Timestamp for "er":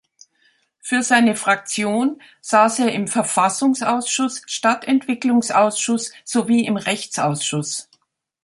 2.79-2.91